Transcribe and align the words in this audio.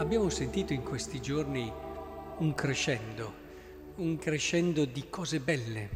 abbiamo 0.00 0.30
sentito 0.30 0.72
in 0.72 0.82
questi 0.82 1.20
giorni 1.20 1.70
un 2.38 2.54
crescendo, 2.54 3.34
un 3.96 4.16
crescendo 4.16 4.86
di 4.86 5.10
cose 5.10 5.40
belle, 5.40 5.90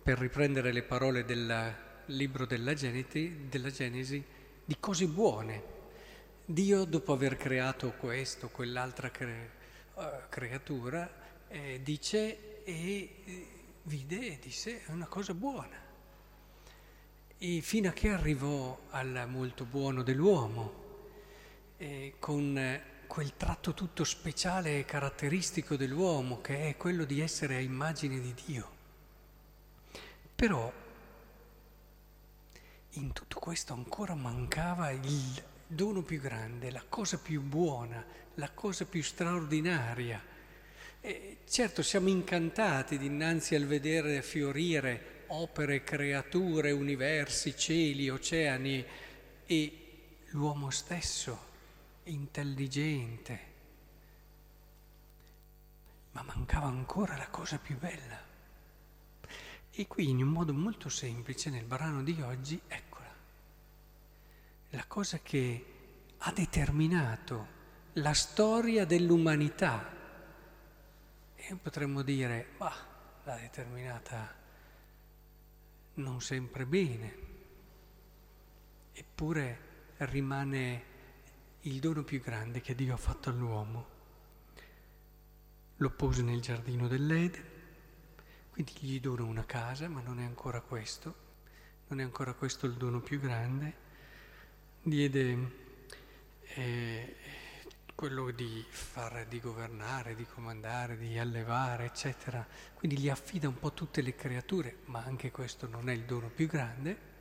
per 0.00 0.16
riprendere 0.16 0.70
le 0.72 0.84
parole 0.84 1.24
del 1.24 1.74
libro 2.06 2.46
della 2.46 2.72
Genesi, 2.74 3.48
della 3.48 3.70
Genesi 3.70 4.24
di 4.64 4.76
cose 4.78 5.06
buone. 5.06 5.62
Dio, 6.44 6.84
dopo 6.84 7.12
aver 7.12 7.36
creato 7.36 7.94
questo, 7.98 8.48
quell'altra 8.48 9.10
cre- 9.10 9.50
uh, 9.94 10.02
creatura, 10.28 11.10
eh, 11.48 11.80
dice 11.82 12.62
e 12.62 13.22
eh, 13.24 13.46
vide 13.82 14.34
e 14.34 14.38
disse 14.40 14.84
è 14.84 14.92
una 14.92 15.06
cosa 15.06 15.34
buona. 15.34 15.76
E 17.38 17.60
fino 17.60 17.88
a 17.88 17.92
che 17.92 18.08
arrivò 18.08 18.82
al 18.90 19.24
molto 19.26 19.64
buono 19.64 20.04
dell'uomo, 20.04 20.84
eh, 21.76 22.14
con 22.20 22.94
quel 23.06 23.36
tratto 23.36 23.74
tutto 23.74 24.04
speciale 24.04 24.78
e 24.78 24.84
caratteristico 24.84 25.76
dell'uomo, 25.76 26.40
che 26.40 26.68
è 26.68 26.76
quello 26.76 27.04
di 27.04 27.20
essere 27.20 27.56
a 27.56 27.60
immagine 27.60 28.20
di 28.20 28.34
Dio. 28.44 28.70
Però 30.34 30.72
in 32.90 33.12
tutto 33.12 33.38
questo 33.38 33.72
ancora 33.72 34.14
mancava 34.14 34.90
il 34.90 35.42
dono 35.66 36.02
più 36.02 36.20
grande, 36.20 36.70
la 36.70 36.84
cosa 36.88 37.18
più 37.18 37.42
buona, 37.42 38.04
la 38.34 38.50
cosa 38.50 38.84
più 38.84 39.02
straordinaria. 39.02 40.22
E 41.00 41.38
certo 41.48 41.82
siamo 41.82 42.08
incantati 42.08 42.98
dinanzi 42.98 43.54
al 43.54 43.66
vedere 43.66 44.22
fiorire 44.22 45.24
opere, 45.28 45.82
creature, 45.82 46.70
universi, 46.70 47.56
cieli, 47.56 48.08
oceani 48.08 48.84
e 49.46 49.80
l'uomo 50.30 50.70
stesso 50.70 51.54
intelligente, 52.10 53.54
ma 56.12 56.22
mancava 56.22 56.66
ancora 56.66 57.16
la 57.16 57.28
cosa 57.28 57.58
più 57.58 57.76
bella. 57.78 58.18
E 59.70 59.86
qui 59.86 60.08
in 60.08 60.22
un 60.22 60.28
modo 60.28 60.54
molto 60.54 60.88
semplice 60.88 61.50
nel 61.50 61.64
brano 61.64 62.02
di 62.02 62.20
oggi, 62.22 62.60
eccola, 62.66 63.14
la 64.70 64.84
cosa 64.86 65.18
che 65.18 65.66
ha 66.18 66.32
determinato 66.32 67.54
la 67.94 68.14
storia 68.14 68.84
dell'umanità. 68.84 69.94
E 71.34 71.54
potremmo 71.56 72.02
dire, 72.02 72.48
ma 72.58 72.72
l'ha 73.24 73.36
determinata 73.36 74.34
non 75.94 76.20
sempre 76.20 76.66
bene, 76.66 77.16
eppure 78.92 79.60
rimane 79.98 80.94
il 81.66 81.80
dono 81.80 82.04
più 82.04 82.20
grande 82.20 82.60
che 82.60 82.76
Dio 82.76 82.94
ha 82.94 82.98
fatto 82.98 83.28
all'uomo. 83.28 83.94
Lo 85.78 85.90
pose 85.90 86.22
nel 86.22 86.40
giardino 86.40 86.86
dell'Eden, 86.86 87.44
quindi 88.50 88.72
gli 88.78 89.00
dona 89.00 89.24
una 89.24 89.44
casa, 89.44 89.88
ma 89.88 90.00
non 90.00 90.20
è 90.20 90.24
ancora 90.24 90.60
questo, 90.60 91.14
non 91.88 92.00
è 92.00 92.04
ancora 92.04 92.34
questo 92.34 92.66
il 92.66 92.74
dono 92.74 93.00
più 93.00 93.18
grande. 93.18 93.84
Diede 94.80 95.50
eh, 96.54 97.16
quello 97.96 98.30
di 98.30 98.64
fare, 98.68 99.26
di 99.26 99.40
governare, 99.40 100.14
di 100.14 100.24
comandare, 100.24 100.96
di 100.96 101.18
allevare, 101.18 101.86
eccetera. 101.86 102.46
Quindi 102.74 102.98
gli 102.98 103.08
affida 103.08 103.48
un 103.48 103.58
po' 103.58 103.72
tutte 103.72 104.02
le 104.02 104.14
creature, 104.14 104.78
ma 104.84 105.02
anche 105.02 105.32
questo 105.32 105.66
non 105.66 105.88
è 105.88 105.92
il 105.92 106.04
dono 106.04 106.28
più 106.28 106.46
grande. 106.46 107.14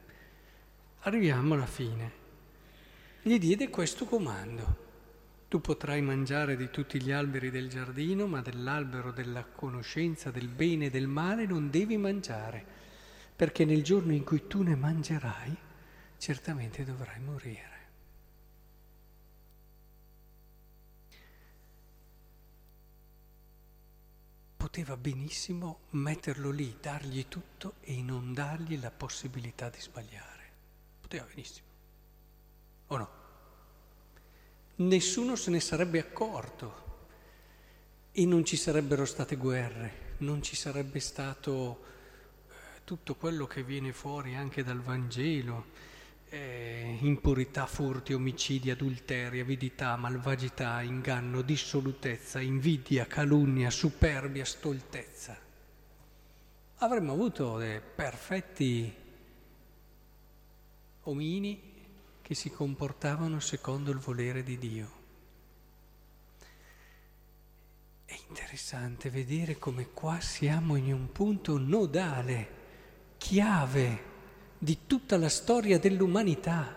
Arriviamo 1.00 1.55
alla 1.55 1.66
fine 1.66 2.25
gli 3.28 3.40
diede 3.40 3.72
questo 3.72 4.06
comando. 4.06 4.84
Tu 5.47 5.59
potrai 5.59 6.00
mangiare 6.00 6.56
di 6.56 6.69
tutti 6.69 7.02
gli 7.02 7.09
alberi 7.09 7.50
del 7.50 7.69
giardino, 7.69 8.28
ma 8.28 8.40
dell'albero 8.41 9.12
della 9.12 9.44
conoscenza 9.44 10.30
del 10.30 10.47
bene 10.47 10.86
e 10.86 10.90
del 10.91 11.08
male 11.08 11.47
non 11.47 11.72
devi 11.72 11.97
mangiare, 11.97 12.64
perché 13.35 13.66
nel 13.66 13.84
giorno 13.84 14.14
in 14.14 14.24
cui 14.24 14.46
tu 14.46 14.62
ne 14.62 14.75
mangerai, 14.75 15.58
certamente 16.19 16.84
dovrai 16.84 17.19
morire. 17.19 17.74
Poteva 24.56 24.96
benissimo 24.97 25.80
metterlo 25.91 26.52
lì, 26.52 26.78
dargli 26.80 27.25
tutto 27.28 27.78
e 27.81 28.03
non 28.03 28.35
dargli 28.35 28.80
la 28.80 28.91
possibilità 28.91 29.69
di 29.69 29.81
sbagliare. 29.81 30.52
Poteva 31.02 31.25
benissimo. 31.25 31.65
O 32.88 32.97
no? 32.97 33.09
Nessuno 34.78 35.35
se 35.35 35.51
ne 35.51 35.59
sarebbe 35.59 36.00
accorto 36.00 36.84
e 38.12 38.25
non 38.25 38.46
ci 38.46 38.57
sarebbero 38.57 39.06
state 39.06 39.35
guerre, 39.35 40.13
non 40.19 40.41
ci 40.41 40.56
sarebbe 40.56 41.00
stato 41.00 41.84
eh, 42.47 42.53
tutto 42.84 43.16
quello 43.16 43.47
che 43.47 43.63
viene 43.63 43.94
fuori 43.94 44.35
anche 44.35 44.63
dal 44.63 44.81
Vangelo, 44.81 45.66
eh, 46.29 46.97
impurità, 47.01 47.66
furti, 47.66 48.13
omicidi, 48.13 48.69
adulteri, 48.69 49.40
avidità, 49.40 49.96
malvagità, 49.96 50.81
inganno, 50.81 51.41
dissolutezza, 51.41 52.40
invidia, 52.40 53.06
calunnia, 53.06 53.69
superbia, 53.69 54.46
stoltezza. 54.46 55.38
Avremmo 56.78 57.13
avuto 57.13 57.57
dei 57.57 57.79
perfetti 57.79 58.94
omini 61.03 61.75
che 62.25 62.34
si 62.34 62.50
comportavano 62.50 63.40
secondo 63.40 63.91
il 63.91 64.00
volere 64.00 64.41
di 64.41 64.58
Dio. 64.58 64.91
È 68.03 68.18
interessante 68.28 69.12
vedere 69.12 69.59
come 69.59 69.90
qua 69.94 70.19
siamo 70.19 70.75
in 70.75 70.91
un 70.91 71.12
punto 71.12 71.59
nodale, 71.59 72.50
chiave 73.18 74.03
di 74.58 74.88
tutta 74.88 75.19
la 75.19 75.30
storia 75.30 75.78
dell'umanità. 75.78 76.75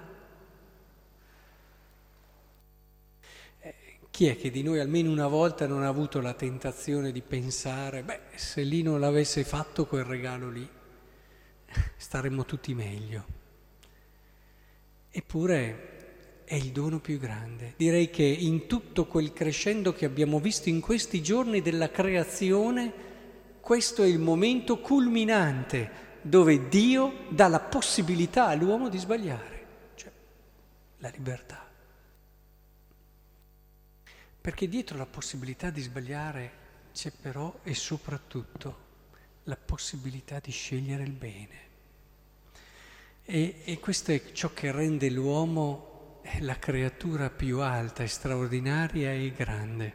Eh, 3.61 3.75
chi 4.11 4.27
è 4.27 4.37
che 4.37 4.51
di 4.51 4.63
noi 4.63 4.81
almeno 4.81 5.11
una 5.11 5.29
volta 5.29 5.67
non 5.67 5.83
ha 5.83 5.89
avuto 5.89 6.21
la 6.21 6.35
tentazione 6.35 7.11
di 7.11 7.23
pensare, 7.23 8.03
beh, 8.03 8.21
se 8.35 8.61
lì 8.61 8.83
non 8.83 9.01
l'avesse 9.01 9.45
fatto 9.45 9.87
quel 9.87 10.05
regalo 10.05 10.51
lì, 10.51 10.69
staremmo 11.97 12.45
tutti 12.45 12.75
meglio. 12.75 13.38
Eppure 15.11 16.43
è 16.45 16.55
il 16.55 16.73
dono 16.73 16.99
più 16.99 17.19
grande. 17.19 17.75
Direi 17.77 18.09
che 18.11 18.25
in 18.25 18.67
tutto 18.67 19.07
quel 19.07 19.33
crescendo 19.33 19.93
che 19.93 20.07
abbiamo 20.07 20.41
visto 20.41 20.69
in 20.69 20.81
questi 20.81 21.23
giorni 21.23 21.61
della 21.61 21.91
creazione, 21.91 22.93
questo 23.61 24.03
è 24.03 24.07
il 24.07 24.19
momento 24.19 24.79
culminante 24.79 26.07
dove 26.23 26.69
Dio 26.69 27.27
dà 27.29 27.49
la 27.49 27.61
possibilità 27.61 28.47
all'uomo 28.47 28.89
di 28.89 28.99
sbagliare, 28.99 29.67
cioè 29.95 30.11
la 30.99 31.11
libertà. 31.11 31.67
Perché 34.41 34.69
dietro 34.69 34.97
la 34.97 35.07
possibilità 35.07 35.69
di 35.69 35.83
sbagliare 35.83 36.53
c'è 36.95 37.11
però 37.11 37.61
e 37.63 37.75
soprattutto 37.75 38.87
la 39.45 39.57
possibilità 39.57 40.41
di 40.41 40.51
scegliere 40.51 41.03
il 41.03 41.13
bene. 41.13 41.67
E, 43.31 43.57
e 43.63 43.79
questo 43.79 44.13
è 44.13 44.33
ciò 44.33 44.55
che 44.55 44.73
rende 44.73 45.11
l'uomo 45.11 46.23
la 46.41 46.59
creatura 46.59 47.29
più 47.29 47.61
alta 47.61 48.07
straordinaria 48.07 49.13
e 49.13 49.33
grande. 49.37 49.93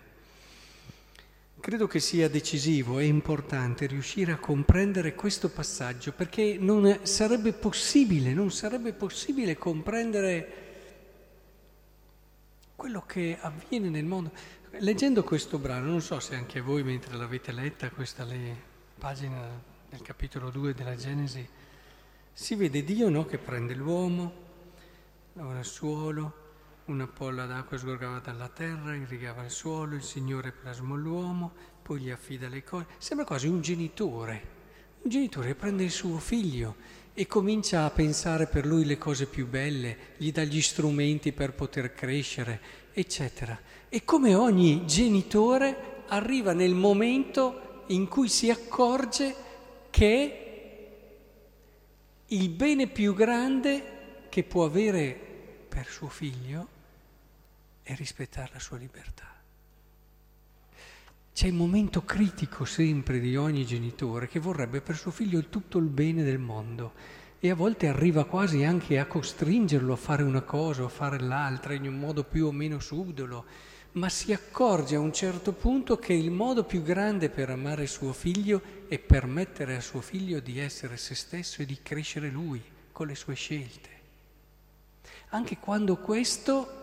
Credo 1.60 1.88
che 1.88 2.00
sia 2.00 2.30
decisivo 2.30 3.00
e 3.00 3.06
importante 3.06 3.88
riuscire 3.88 4.34
a 4.34 4.38
comprendere 4.38 5.16
questo 5.16 5.50
passaggio 5.50 6.12
perché 6.12 6.58
non 6.60 7.00
sarebbe 7.02 7.54
possibile, 7.54 8.34
non 8.34 8.52
sarebbe 8.52 8.94
possibile 8.94 9.58
comprendere 9.58 10.54
quello 12.76 13.04
che 13.08 13.36
avviene 13.42 13.90
nel 13.90 14.06
mondo. 14.06 14.32
Leggendo 14.78 15.24
questo 15.24 15.58
brano, 15.58 15.88
non 15.88 16.02
so 16.02 16.20
se 16.20 16.36
anche 16.36 16.62
voi 16.62 16.84
mentre 16.84 17.18
l'avete 17.18 17.52
letta, 17.52 17.90
questa 17.90 18.24
le, 18.26 18.56
pagina 18.96 19.60
del 19.90 20.04
capitolo 20.04 20.52
2 20.52 20.76
della 20.76 20.96
Genesi, 20.96 21.48
si 22.34 22.56
vede 22.56 22.84
Dio 22.84 23.10
no, 23.10 23.26
che 23.26 23.38
prende 23.38 23.76
l'uomo, 23.76 24.34
lavora 25.34 25.60
il 25.60 25.66
suolo, 25.66 26.34
una 26.86 27.08
polla 27.08 27.46
d'acqua 27.46 27.78
sgorgava 27.78 28.20
dalla 28.20 28.50
terra, 28.50 28.96
irrigava 28.96 29.44
il 29.44 29.52
suolo, 29.52 29.96
il 29.96 30.02
Signore 30.02 30.52
plasmò 30.52 30.96
l'uomo, 30.96 31.52
poi 31.82 32.02
gli 32.02 32.10
affida 32.10 32.50
le 32.50 32.64
cose. 32.64 32.88
Sembra 32.98 33.26
quasi 33.26 33.48
un 33.48 33.62
genitore, 33.62 34.48
un 35.04 35.10
genitore 35.12 35.54
prende 35.54 35.84
il 35.84 35.92
suo 35.92 36.18
figlio 36.18 36.76
e 37.14 37.28
comincia 37.28 37.86
a 37.86 37.92
pensare 37.92 38.48
per 38.48 38.66
lui 38.66 38.84
le 38.84 38.98
cose 38.98 39.28
più 39.28 39.48
belle, 39.48 39.98
gli 40.18 40.32
dà 40.32 40.44
gli 40.44 40.62
strumenti 40.62 41.32
per 41.32 41.54
poter 41.54 41.94
crescere, 41.94 42.60
eccetera. 42.92 43.58
E 43.88 44.04
come 44.04 44.34
ogni 44.34 44.88
genitore 44.88 46.02
arriva 46.08 46.54
nel 46.54 46.74
momento 46.74 47.84
in 47.88 48.08
cui 48.08 48.28
si 48.28 48.50
accorge 48.50 49.36
che 49.92 50.43
il 52.34 52.50
bene 52.50 52.88
più 52.88 53.14
grande 53.14 54.26
che 54.30 54.44
può 54.44 54.66
avere 54.66 55.16
per 55.70 55.86
suo 55.86 56.08
figlio 56.08 56.68
e 57.84 57.94
rispettare 57.94 58.50
la 58.54 58.60
sua 58.60 58.78
libertà. 58.78 59.30
C'è 61.32 61.48
il 61.48 61.54
momento 61.54 62.04
critico 62.04 62.66
sempre 62.66 63.20
di 63.20 63.36
ogni 63.36 63.66
genitore 63.66 64.28
che 64.28 64.40
vorrebbe 64.40 64.82
per 64.82 64.96
suo 64.96 65.12
figlio 65.12 65.48
tutto 65.50 65.78
il 65.78 65.90
bene 65.90 66.24
del 66.24 66.40
mondo 66.40 66.94
e 67.40 67.52
a 67.52 67.56
volte 67.56 67.88
arriva 67.88 68.26
quasi 68.26 68.64
anche 68.64 68.98
a 68.98 69.06
costringerlo 69.06 69.94
a 69.94 69.98
fare 69.98 70.24
una 70.24 70.42
cosa 70.42 70.82
o 70.82 70.86
a 70.86 70.90
fare 70.90 71.20
l'altra 71.20 71.74
in 71.74 71.86
un 71.86 72.00
modo 72.00 72.24
più 72.24 72.48
o 72.48 72.52
meno 72.52 72.80
subdolo, 72.80 73.46
ma 73.94 74.10
si 74.10 74.34
accorge 74.34 74.96
a 74.96 75.00
un 75.00 75.14
certo 75.14 75.54
punto 75.54 75.98
che 75.98 76.14
il 76.14 76.32
modo 76.32 76.64
più 76.64 76.82
grande 76.82 77.30
per 77.30 77.50
amare 77.50 77.86
suo 77.86 78.12
figlio 78.12 78.62
è 78.88 78.98
permettere 78.98 79.76
a 79.76 79.82
suo 79.82 80.02
figlio 80.02 80.40
di 80.40 80.60
essere 80.60 80.98
se 80.98 81.14
stesso 81.14 81.62
e 81.62 81.66
di 81.66 81.80
crescere 81.84 82.30
lui 82.30 82.64
con 82.92 83.08
le 83.08 83.16
sue 83.16 83.36
scelte. 83.36 83.90
Anche 85.30 85.58
quando 85.58 85.98
questo 85.98 86.82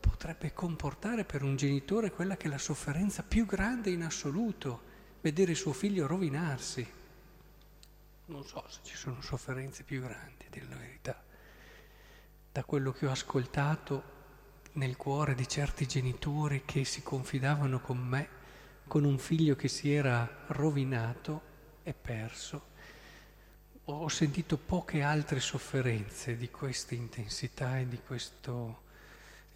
potrebbe 0.00 0.52
comportare 0.52 1.24
per 1.24 1.42
un 1.42 1.56
genitore 1.56 2.10
quella 2.10 2.36
che 2.36 2.46
è 2.46 2.50
la 2.50 2.58
sofferenza 2.58 3.22
più 3.22 3.46
grande 3.46 3.90
in 3.90 4.02
assoluto, 4.02 4.92
vedere 5.22 5.54
suo 5.54 5.72
figlio 5.72 6.06
rovinarsi. 6.06 6.86
Non 8.26 8.44
so 8.44 8.64
se 8.68 8.80
ci 8.82 8.96
sono 8.96 9.22
sofferenze 9.22 9.82
più 9.82 10.02
grandi, 10.02 10.44
a 10.46 10.50
dire 10.50 10.66
la 10.68 10.76
verità. 10.76 11.22
Da 12.52 12.64
quello 12.64 12.92
che 12.92 13.06
ho 13.06 13.10
ascoltato 13.10 14.13
nel 14.74 14.96
cuore 14.96 15.34
di 15.34 15.46
certi 15.46 15.86
genitori 15.86 16.62
che 16.64 16.84
si 16.84 17.02
confidavano 17.02 17.80
con 17.80 17.98
me, 17.98 18.28
con 18.86 19.04
un 19.04 19.18
figlio 19.18 19.54
che 19.54 19.68
si 19.68 19.92
era 19.92 20.44
rovinato 20.48 21.42
e 21.82 21.94
perso, 21.94 22.72
ho 23.84 24.08
sentito 24.08 24.56
poche 24.56 25.02
altre 25.02 25.40
sofferenze 25.40 26.36
di 26.36 26.50
questa 26.50 26.94
intensità 26.94 27.78
e 27.78 27.86
di 27.86 28.00
questo 28.04 28.82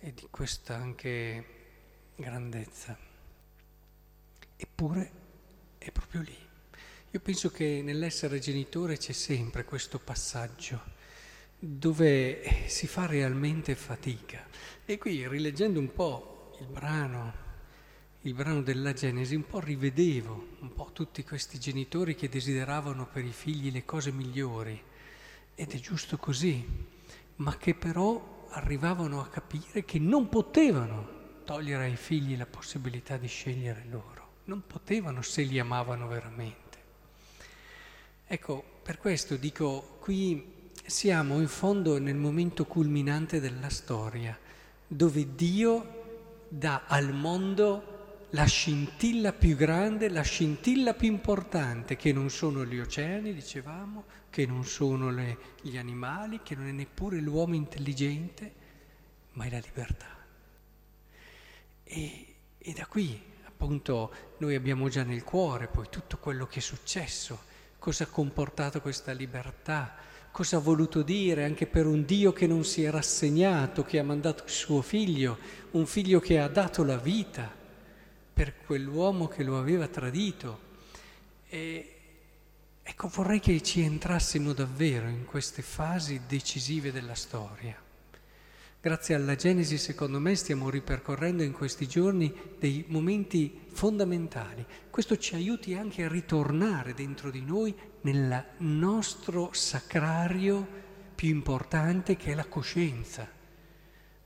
e 0.00 0.12
di 0.14 0.28
questa 0.30 0.76
anche 0.76 1.44
grandezza. 2.14 2.96
Eppure 4.56 5.10
è 5.78 5.90
proprio 5.90 6.20
lì. 6.20 6.36
Io 7.10 7.20
penso 7.20 7.50
che 7.50 7.80
nell'essere 7.82 8.38
genitore 8.38 8.98
c'è 8.98 9.12
sempre 9.12 9.64
questo 9.64 9.98
passaggio 9.98 10.96
dove 11.58 12.66
si 12.68 12.86
fa 12.86 13.06
realmente 13.06 13.74
fatica. 13.74 14.46
E 14.84 14.96
qui, 14.96 15.26
rileggendo 15.26 15.80
un 15.80 15.92
po' 15.92 16.56
il 16.60 16.66
brano, 16.66 17.46
il 18.22 18.34
brano 18.34 18.62
della 18.62 18.92
Genesi, 18.92 19.34
un 19.34 19.46
po' 19.46 19.58
rivedevo 19.58 20.56
un 20.60 20.72
po' 20.72 20.90
tutti 20.92 21.24
questi 21.24 21.58
genitori 21.58 22.14
che 22.14 22.28
desideravano 22.28 23.06
per 23.06 23.24
i 23.24 23.32
figli 23.32 23.72
le 23.72 23.84
cose 23.84 24.12
migliori. 24.12 24.80
Ed 25.54 25.72
è 25.72 25.78
giusto 25.78 26.16
così, 26.16 26.64
ma 27.36 27.56
che 27.56 27.74
però 27.74 28.46
arrivavano 28.50 29.20
a 29.20 29.28
capire 29.28 29.84
che 29.84 29.98
non 29.98 30.28
potevano 30.28 31.16
togliere 31.44 31.84
ai 31.84 31.96
figli 31.96 32.36
la 32.36 32.46
possibilità 32.46 33.16
di 33.16 33.26
scegliere 33.26 33.84
loro, 33.90 34.28
non 34.44 34.62
potevano 34.66 35.22
se 35.22 35.42
li 35.42 35.58
amavano 35.58 36.06
veramente. 36.06 36.78
Ecco, 38.26 38.62
per 38.82 38.98
questo 38.98 39.36
dico, 39.36 39.96
qui 40.00 40.56
siamo 40.88 41.38
in 41.38 41.48
fondo 41.48 41.98
nel 41.98 42.16
momento 42.16 42.64
culminante 42.64 43.40
della 43.40 43.68
storia, 43.68 44.36
dove 44.86 45.34
Dio 45.34 46.46
dà 46.48 46.84
al 46.86 47.12
mondo 47.12 47.96
la 48.30 48.46
scintilla 48.46 49.32
più 49.32 49.54
grande, 49.54 50.08
la 50.08 50.22
scintilla 50.22 50.94
più 50.94 51.08
importante, 51.08 51.96
che 51.96 52.12
non 52.12 52.30
sono 52.30 52.64
gli 52.64 52.78
oceani, 52.78 53.34
dicevamo, 53.34 54.04
che 54.30 54.46
non 54.46 54.64
sono 54.64 55.10
le, 55.10 55.36
gli 55.60 55.76
animali, 55.76 56.40
che 56.42 56.54
non 56.54 56.66
è 56.66 56.72
neppure 56.72 57.20
l'uomo 57.20 57.54
intelligente, 57.54 58.52
ma 59.32 59.44
è 59.44 59.50
la 59.50 59.60
libertà. 59.62 60.16
E, 61.84 62.34
e 62.56 62.72
da 62.72 62.86
qui, 62.86 63.20
appunto, 63.44 64.12
noi 64.38 64.54
abbiamo 64.54 64.88
già 64.88 65.02
nel 65.02 65.22
cuore 65.22 65.66
poi 65.66 65.86
tutto 65.90 66.16
quello 66.16 66.46
che 66.46 66.60
è 66.60 66.62
successo, 66.62 67.44
cosa 67.78 68.04
ha 68.04 68.08
comportato 68.08 68.80
questa 68.80 69.12
libertà, 69.12 70.06
cosa 70.30 70.56
ha 70.56 70.60
voluto 70.60 71.02
dire 71.02 71.44
anche 71.44 71.66
per 71.66 71.86
un 71.86 72.04
Dio 72.04 72.32
che 72.32 72.46
non 72.46 72.64
si 72.64 72.84
è 72.84 72.90
rassegnato, 72.90 73.82
che 73.82 73.98
ha 73.98 74.04
mandato 74.04 74.44
il 74.44 74.50
suo 74.50 74.82
figlio, 74.82 75.38
un 75.72 75.86
figlio 75.86 76.20
che 76.20 76.38
ha 76.38 76.48
dato 76.48 76.84
la 76.84 76.96
vita 76.96 77.52
per 78.32 78.58
quell'uomo 78.64 79.26
che 79.26 79.42
lo 79.42 79.58
aveva 79.58 79.88
tradito. 79.88 80.60
E, 81.48 81.94
ecco, 82.82 83.08
vorrei 83.08 83.40
che 83.40 83.60
ci 83.62 83.80
entrassimo 83.80 84.52
davvero 84.52 85.08
in 85.08 85.24
queste 85.24 85.62
fasi 85.62 86.20
decisive 86.26 86.92
della 86.92 87.14
storia. 87.14 87.87
Grazie 88.80 89.16
alla 89.16 89.34
Genesi, 89.34 89.76
secondo 89.76 90.20
me, 90.20 90.36
stiamo 90.36 90.70
ripercorrendo 90.70 91.42
in 91.42 91.52
questi 91.52 91.88
giorni 91.88 92.32
dei 92.58 92.84
momenti 92.86 93.66
fondamentali. 93.72 94.64
Questo 94.88 95.16
ci 95.16 95.34
aiuti 95.34 95.74
anche 95.74 96.04
a 96.04 96.08
ritornare 96.08 96.94
dentro 96.94 97.30
di 97.30 97.42
noi 97.42 97.74
nel 98.02 98.44
nostro 98.58 99.50
sacrario 99.52 100.66
più 101.14 101.28
importante 101.28 102.16
che 102.16 102.30
è 102.30 102.34
la 102.34 102.46
coscienza 102.46 103.36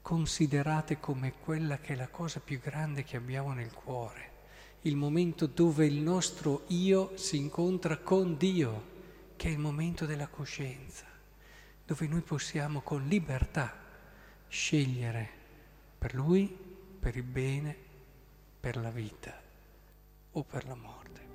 considerate 0.03 0.99
come 0.99 1.33
quella 1.41 1.79
che 1.79 1.93
è 1.93 1.97
la 1.97 2.09
cosa 2.09 2.41
più 2.41 2.59
grande 2.59 3.05
che 3.05 3.17
abbiamo 3.17 3.53
nel 3.55 3.73
cuore, 3.73 4.31
il 4.83 4.97
momento 4.97 5.47
dove 5.47 5.87
il 5.87 6.01
nostro 6.01 6.65
io 6.67 7.13
si 7.17 7.37
incontra 7.37 7.99
con 7.99 8.37
Dio, 8.37 8.91
che 9.37 9.49
è 9.49 9.53
il 9.53 9.59
momento 9.59 10.05
della 10.05 10.27
coscienza, 10.27 11.07
dove 11.87 12.07
noi 12.09 12.21
possiamo 12.21 12.81
con 12.81 13.07
libertà 13.07 13.82
scegliere 14.53 15.31
per 15.97 16.15
Lui, 16.15 16.47
per 17.01 17.17
il 17.17 17.23
bene, 17.23 17.75
per 18.61 18.77
la 18.77 18.91
vita 18.91 19.35
o 20.33 20.43
per 20.43 20.67
la 20.67 20.75
morte. 20.75 21.32